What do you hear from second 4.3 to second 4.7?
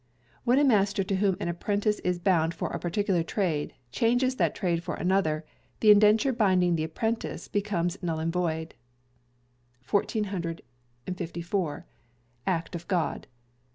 that